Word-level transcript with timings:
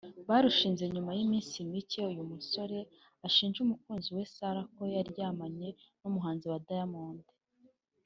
Barushinze 0.29 0.83
nyuma 0.93 1.11
y'iminsi 1.17 1.57
mike 1.71 1.99
uyu 2.11 2.23
musore 2.31 2.77
ashinjije 3.27 3.61
umukunzi 3.63 4.07
we 4.15 4.23
Sarah 4.35 4.65
ko 4.75 4.83
yaryamanye 4.95 5.69
n'umurinzi 6.01 6.45
wa 6.51 6.59
Diamond 6.67 7.23